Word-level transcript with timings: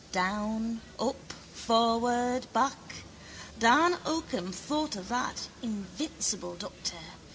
Down, 0.11 0.81
up, 0.99 1.31
forward, 1.53 2.51
back. 2.53 3.03
Dan 3.59 3.99
Occam 4.03 4.51
thought 4.51 4.95
of 4.95 5.09
that, 5.09 5.47
invincible 5.61 6.55
doctor. 6.55 6.97